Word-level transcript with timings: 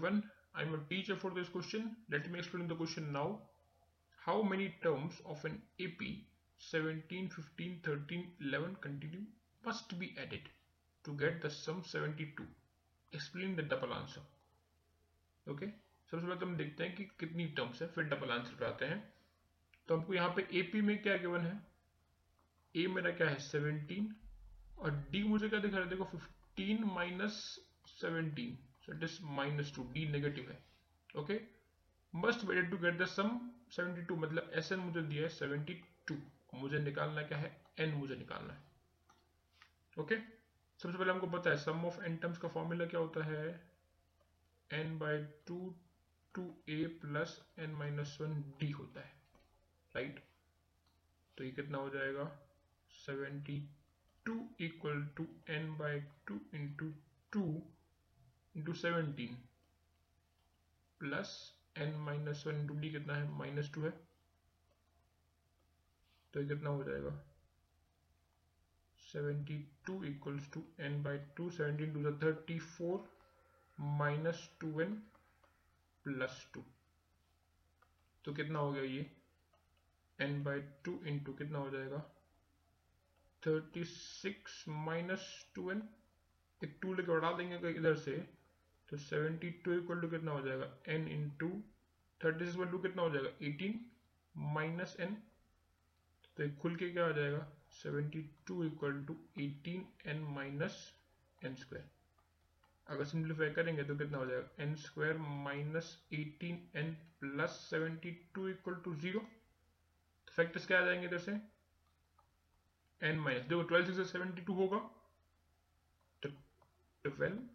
everyone. 0.00 0.22
I'm 0.54 0.72
a 0.74 0.78
teacher 0.88 1.14
for 1.16 1.30
this 1.30 1.48
question. 1.48 1.94
Let 2.10 2.30
me 2.30 2.38
explain 2.38 2.68
the 2.68 2.74
question 2.74 3.12
now. 3.12 3.40
How 4.26 4.42
many 4.42 4.74
terms 4.82 5.14
of 5.26 5.44
an 5.44 5.60
AP 5.78 6.00
17, 6.58 7.28
15, 7.28 7.80
13, 7.84 8.24
11 8.40 8.76
continue 8.80 9.20
must 9.64 9.98
be 9.98 10.14
added 10.18 10.40
to 11.04 11.12
get 11.12 11.42
the 11.42 11.50
sum 11.50 11.82
72? 11.84 12.46
Explain 13.12 13.56
the 13.56 13.62
double 13.62 13.92
answer. 13.94 14.20
Okay. 15.46 15.70
सबसे 16.10 16.26
पहले 16.26 16.36
तो 16.40 16.46
हम 16.46 16.56
देखते 16.56 16.84
हैं 16.84 16.94
कि 16.96 17.04
कितनी 17.20 17.44
terms 17.56 17.82
है 17.82 17.88
फिर 17.94 18.04
डबल 18.04 18.30
आंसर 18.32 18.54
पे 18.60 18.64
आते 18.66 18.84
हैं 18.84 18.98
तो 19.88 19.96
हमको 19.96 20.14
यहाँ 20.14 20.28
पे 20.36 20.46
एपी 20.60 20.80
में 20.82 20.96
क्या 21.02 21.16
गिवन 21.16 21.46
है 21.46 21.52
ए 22.74 22.86
मेरा 22.94 23.10
क्या 23.20 23.28
है 23.28 23.36
17 23.50 24.08
और 24.78 24.90
डी 25.12 25.22
मुझे 25.28 25.48
क्या 25.48 25.60
दिखा 25.60 25.76
रहा 25.76 25.84
है 25.84 25.90
देखो 25.90 26.18
15 26.58 26.84
minus 26.96 27.38
seventeen 28.00 28.58
so 28.84 28.92
it 28.92 29.02
is 29.02 29.14
minus 29.38 29.70
2 29.74 29.84
d 29.94 30.06
negative 30.10 30.50
है. 30.50 30.58
Okay 31.20 31.40
must 32.14 32.44
weighted 32.44 32.70
to 32.70 32.78
get 32.78 32.98
the 32.98 33.06
sum 33.08 33.38
72 33.76 34.16
मतलब 34.18 34.50
एस 34.54 34.72
एन 34.72 34.78
मुझे 34.78 35.02
दिया 35.02 35.22
है 35.22 35.28
72 35.38 36.16
मुझे 36.54 36.78
निकालना 36.78 37.22
क्या 37.22 37.38
है? 37.38 37.50
एन 37.78 37.94
मुझे 37.94 38.16
निकालना 38.16 38.54
है. 38.54 38.60
ओके 39.96 40.16
सबसे 40.80 40.98
पहले 40.98 41.10
हमको 41.12 41.26
पता 41.26 41.50
है 41.50 41.56
सम 41.56 41.84
ऑफ़ 41.86 42.02
एन 42.04 42.16
टर्म्स 42.16 42.38
का 42.38 42.48
फॉर्मूला 42.48 42.86
क्या 42.86 43.00
होता 43.00 43.24
है? 43.24 43.48
N 44.70 44.98
by 44.98 45.18
two 45.46 45.58
two 46.34 46.42
a 46.68 46.84
plus 47.02 47.40
n 47.58 47.74
minus 47.74 48.16
one 48.20 48.40
d 48.60 48.70
होता 48.70 49.00
है. 49.00 49.12
राइट 49.94 50.24
तो 51.38 51.44
ये 51.44 51.50
कितना 51.50 51.78
हो 51.78 51.90
जाएगा? 51.90 52.24
72 53.08 54.38
equal 54.60 55.04
to 55.16 55.26
n 55.48 55.76
by 55.76 56.00
two 56.26 56.40
into 56.54 56.92
two 57.32 57.42
into 58.54 58.72
seventeen 58.74 59.34
plus 61.00 61.32
n 61.78 61.94
minus 61.96 62.44
one 62.46 62.60
into 62.60 62.74
d 62.74 62.90
कितना 62.90 63.14
है? 63.14 63.28
माइनस 63.30 63.72
टू 63.74 63.82
है। 63.82 63.90
तो 66.34 66.40
ये 66.40 66.48
कितना 66.48 66.70
हो 66.70 66.82
जाएगा? 66.84 67.10
Seventy 69.02 69.58
two 69.86 70.02
equals 70.04 70.50
to 70.52 70.62
n 70.80 71.02
by 71.02 71.18
two 71.36 71.48
seventeen 71.50 71.92
two 71.94 72.12
thirty 72.18 72.58
four 72.58 73.08
minus 73.78 74.48
two 74.60 74.80
n 74.80 74.94
plus 76.04 76.46
two 76.54 76.64
तो 78.24 78.32
कितना 78.32 78.58
हो 78.58 78.72
गया 78.72 78.82
ये? 78.82 79.10
एन 80.18 80.42
बाई 80.44 80.60
टू 80.84 80.98
इंटू 81.04 81.32
कितना 81.32 81.58
हो 81.58 81.70
जाएगा? 81.70 81.98
Thirty 83.42 83.84
six 83.84 84.64
minus 84.68 85.24
two 85.54 85.70
n 85.70 85.82
एक 86.62 86.78
टू 86.82 86.94
लेके 86.94 87.12
बढ़ा 87.12 87.32
देंगे 87.36 87.70
इधर 87.70 87.94
से 87.96 88.16
तो 88.88 88.96
सेवेंटी 88.96 89.50
टू 89.64 89.72
इक्वल 89.72 90.00
टू 90.00 90.08
कितना 90.10 90.32
हो 90.32 90.40
जाएगा? 90.46 90.66
N 90.88 91.06
into 91.08 91.48
thirty 92.20 92.46
six 92.46 92.70
two 92.70 92.78
कितना 92.78 93.02
हो 93.02 93.10
जाएगा? 93.10 93.30
एटीन 93.46 93.80
माइनस 94.54 94.96
एन 95.00 95.14
तो 96.36 96.42
एक 96.42 96.56
खुल 96.58 96.76
के 96.76 96.90
क्या 96.90 97.04
हो 97.04 97.12
जाएगा? 97.12 97.46
Seventy 97.72 98.22
two 98.46 98.64
equal 98.64 99.04
to 99.06 99.16
eighteen 99.40 99.86
n 100.10 100.22
minus 100.34 100.76
n 101.42 101.54
square 101.54 101.88
अगर 102.86 103.04
सिंप्लीफाई 103.04 103.50
करेंगे 103.54 103.82
तो 103.84 103.96
कितना 103.96 104.18
हो 104.18 104.26
जाएगा? 104.26 104.48
N 104.62 104.74
square 104.84 105.16
minus 105.18 105.96
eighteen 106.12 106.68
n 106.78 106.92
plus 107.20 107.50
seventy 107.70 108.10
two 108.34 108.48
equal 108.48 108.74
to 108.84 108.94
zero 108.96 109.20
factors 110.36 110.66
क्या 110.66 110.78
आ 110.78 110.84
जाएँगे 110.84 111.06
इधर 111.06 111.18
से? 111.18 111.32
एन 113.02 113.18
माइनस 113.18 113.46
देखो 113.48 113.62
ट्वेल्व 113.62 113.92
सिक्स 113.92 114.12
सेवेंटी 114.12 114.42
टू 114.42 114.54
होगा 114.54 114.78
तो 116.22 116.28
twelve 117.04 117.48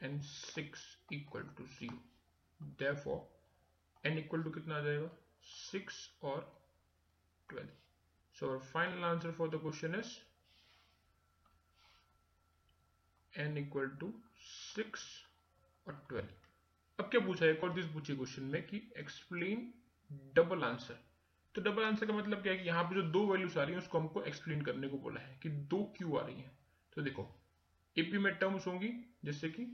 and 0.00 0.24
6 0.24 0.80
equal 1.10 1.44
to 1.58 1.64
0 1.66 1.94
therefore, 2.80 3.20
n 4.04 4.18
equal 4.22 4.42
to 4.46 4.50
कितना 4.54 4.76
आ 4.76 4.80
जाएगा? 4.80 5.08
6 5.50 6.00
और 6.22 6.42
12 7.48 7.70
so, 8.34 8.48
our 8.48 8.60
final 8.60 9.04
answer 9.04 9.32
for 9.32 9.48
the 9.48 9.58
question 9.58 9.94
is 9.94 10.10
n 13.32 13.56
equal 13.56 13.88
to 14.02 14.10
6 14.78 15.06
और 15.86 15.94
12 16.12 16.28
अब 16.98 17.10
क्या 17.10 17.20
पूछा 17.26 17.44
है? 17.44 17.50
एक 17.52 17.64
और 17.64 17.74
चीज़ 17.74 17.92
पूछी 17.92 18.16
क्वेश्चन 18.16 18.42
में 18.42 18.62
कि 18.66 18.82
एक्सप्लेन 18.98 19.72
डबल 20.34 20.64
आंसर 20.64 21.00
तो 21.54 21.62
डबल 21.62 21.84
आंसर 21.84 22.06
का 22.06 22.12
मतलब 22.12 22.42
क्या 22.42 22.52
है 22.52 22.58
कि 22.58 22.68
यहाँ 22.68 22.84
पे 22.84 22.94
जो 22.94 23.02
दो 23.02 23.26
वैल्यूज़ 23.26 23.58
आ 23.58 23.62
रही 23.62 23.72
है, 23.72 23.78
उसको 23.78 23.98
हमको 23.98 24.22
एक्सप्लेन 24.22 24.62
करने 24.62 24.88
को 24.88 24.98
बोला 24.98 25.20
है 25.20 25.38
कि 25.42 25.48
दो 25.48 25.82
क्यों 25.96 26.18
आ 26.20 26.26
रही 26.26 26.40
है? 26.40 26.50
तो 26.92 27.02
देखो 27.02 27.28
एपी 27.96 28.18
में 28.18 28.34
टर्म्स 28.34 28.66
होंगी, 28.66 28.88
जैसे 29.24 29.48
कि 29.50 29.64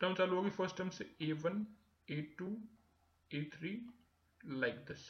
टर्म 0.00 0.14
चालू 0.14 0.36
होगी 0.36 0.50
फ़र्स्ट 0.50 0.76
टर्म 0.76 0.88
से 0.88 1.10
a 1.20 1.32
one 1.32 1.66
a 2.08 2.20
two 2.38 2.46
a 3.30 3.42
three 3.54 3.70
like 4.46 4.74
this 4.88 5.08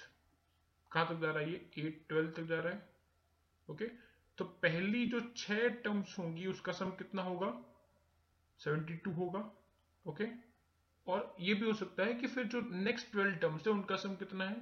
कहाँ 0.92 1.06
तक 1.08 1.20
जा 1.20 1.30
रहा 1.30 1.42
है 1.42 1.50
ये? 1.52 1.70
ए 1.78 1.90
ट्वेल्व 2.08 2.30
तक 2.30 2.42
जा 2.42 2.60
रहा 2.60 2.72
है। 2.72 2.88
ओके 3.68 3.86
तो 4.38 4.44
पहली 4.44 5.06
जो 5.06 5.20
छह 5.36 5.68
टर्म्स 5.68 6.18
होंगी, 6.18 6.46
उसका 6.46 6.72
सम 6.72 6.90
कितना 6.90 7.22
होगा? 7.22 7.48
72 8.60 9.16
होगा। 9.16 9.40
ओके 10.06 10.26
और 11.06 11.36
ये 11.40 11.54
भी 11.54 11.66
हो 11.66 11.72
सकता 11.72 12.04
है 12.04 12.14
कि 12.14 12.26
फिर 12.26 12.44
जो 12.44 12.60
नेक्स्ट 12.60 13.10
ट्वेल्व 13.12 13.36
टर्म्स 13.36 13.66
है, 13.66 13.72
उनका 13.72 13.96
सम 13.96 14.14
कितना 14.14 14.44
है? 14.44 14.60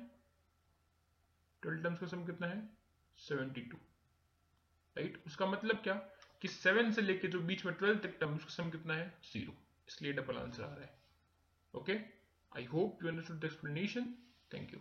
ट्वेल्व 1.62 1.83
टर्म्स 1.83 2.00
का 2.00 2.06
सम 2.06 2.27
कितना 2.27 2.47
है? 2.47 2.69
72 3.19 3.88
राइट 4.99 5.19
उसका 5.27 5.47
मतलब 5.47 5.81
क्या? 5.83 5.95
कि 6.43 6.49
सेवन 6.49 6.91
से 6.93 7.03
लेके 7.03 7.29
जो 7.29 7.41
बीच 7.41 7.65
में 7.67 7.75
ट्वेल्व 7.75 7.99
तक 7.99 8.15
टर्म्स 8.21 8.45
का 8.45 8.55
सम 8.55 8.71
कितना 8.71 8.95
है? 8.95 9.07
ज़ीरो 9.25 9.53
इसलिए 9.89 10.13
डबल 10.13 10.37
आंसर 10.37 10.63
आ 10.63 10.67
रहा 10.67 10.83
है। 10.83 10.91
Okay 11.75 11.93
I 12.53 12.65
hope 12.65 13.03
you 13.03 13.09
understood 13.11 13.41
the 13.41 13.45
explanation 13.45 14.15
thank 14.55 14.73
you 14.75 14.81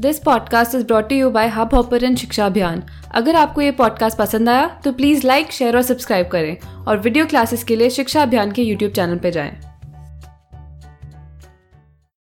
this 0.00 0.18
podcast 0.18 0.74
is 0.74 0.84
brought 0.86 1.12
you 1.12 1.30
by 1.30 1.48
hub 1.48 1.74
hopper 1.74 2.04
and 2.04 2.16
Shiksha 2.16 2.46
Abhiyan 2.46 2.82
अगर 3.14 3.36
आपको 3.36 3.60
ये 3.60 3.70
पॉडकास्ट 3.74 4.18
पसंद 4.18 4.48
आया 4.48 4.68
तो 4.84 4.92
प्लीज़ 4.92 5.26
लाइक 5.26 5.52
शेयर 5.52 5.76
और 5.76 5.82
सब्सक्राइब 5.82 6.28
करें। 6.28 6.84
और 6.84 6.98
वीडियो 6.98 7.26
क्लासेस 7.26 7.64
के 7.64 7.76
लिए 7.76 7.90
शिक्षा 7.90 8.22
अभियान 8.22 8.52
के 8.52 8.62
यूट्यूब 8.62 8.92
चैनल 8.92 9.18
पर 9.18 9.30
जाएँ। 9.30 9.67